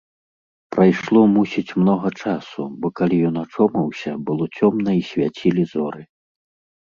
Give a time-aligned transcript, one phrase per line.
[0.75, 6.01] Прайшло, мусіць, многа часу, бо калі ён ачомаўся, было цёмна і свяцілі зоры.